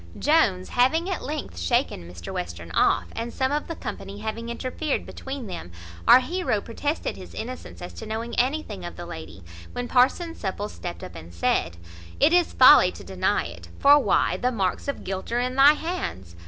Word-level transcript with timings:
Jones 0.17 0.69
having, 0.69 1.07
at 1.11 1.21
length, 1.23 1.59
shaken 1.59 2.09
Mr 2.11 2.33
Western 2.33 2.71
off, 2.71 3.05
and 3.15 3.31
some 3.31 3.51
of 3.51 3.67
the 3.67 3.75
company 3.75 4.17
having 4.17 4.49
interfered 4.49 5.05
between 5.05 5.45
them, 5.45 5.71
our 6.07 6.21
heroe 6.21 6.59
protested 6.59 7.17
his 7.17 7.35
innocence 7.35 7.83
as 7.83 7.93
to 7.93 8.07
knowing 8.07 8.33
anything 8.39 8.83
of 8.83 8.95
the 8.95 9.05
lady; 9.05 9.43
when 9.73 9.87
Parson 9.87 10.33
Supple 10.33 10.69
stepped 10.69 11.03
up, 11.03 11.13
and 11.13 11.31
said, 11.31 11.77
"It 12.19 12.33
is 12.33 12.51
folly 12.51 12.91
to 12.93 13.03
deny 13.03 13.45
it; 13.45 13.67
for 13.77 13.99
why, 13.99 14.37
the 14.37 14.51
marks 14.51 14.87
of 14.87 15.03
guilt 15.03 15.31
are 15.31 15.39
in 15.39 15.53
thy 15.53 15.73
hands. 15.73 16.35